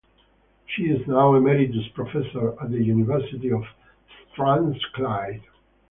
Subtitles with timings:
[0.65, 3.63] She is now Emeritus Professor at the University of
[4.31, 5.43] Strathclyde.